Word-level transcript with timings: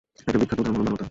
একটি 0.27 0.37
বিখ্যাত 0.41 0.59
উদাহরণ 0.61 0.75
হল 0.77 0.81
"মানবতা"। 0.83 0.99